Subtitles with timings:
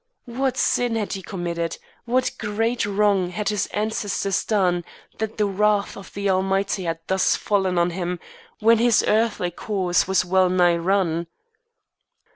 [0.25, 1.77] What sin had he committed?
[2.05, 4.83] What great wrong had his ancestors done,
[5.19, 8.19] that the wrath of the Almighty had thus fallen on him,
[8.61, 11.27] when his earthly course was well nigh run?